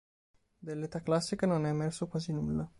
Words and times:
Dell'età 0.57 1.03
classica 1.03 1.45
non 1.45 1.67
è 1.67 1.69
emerso 1.69 2.07
quasi 2.07 2.33
nulla. 2.33 2.67